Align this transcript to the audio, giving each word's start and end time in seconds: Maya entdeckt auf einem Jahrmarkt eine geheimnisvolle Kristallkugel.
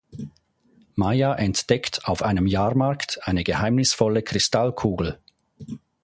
Maya 0.95 1.35
entdeckt 1.35 2.07
auf 2.07 2.23
einem 2.23 2.47
Jahrmarkt 2.47 3.19
eine 3.27 3.43
geheimnisvolle 3.43 4.23
Kristallkugel. 4.23 5.19